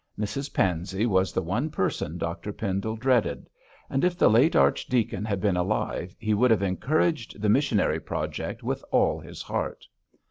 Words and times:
Mrs 0.17 0.51
Pansey 0.51 1.05
was 1.05 1.31
the 1.31 1.43
one 1.43 1.69
person 1.69 2.17
Dr 2.17 2.51
Pendle 2.51 2.95
dreaded, 2.95 3.47
and 3.87 4.03
if 4.03 4.17
the 4.17 4.31
late 4.31 4.55
archdeacon 4.55 5.23
had 5.25 5.39
been 5.39 5.55
alive 5.55 6.15
he 6.17 6.33
would 6.33 6.49
have 6.49 6.63
encouraged 6.63 7.39
the 7.39 7.49
missionary 7.49 7.99
project 7.99 8.63
with 8.63 8.83
all 8.89 9.19
his 9.19 9.43
heart. 9.43 9.85